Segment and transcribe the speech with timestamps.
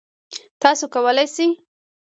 [0.61, 1.47] تاسو کولی شئ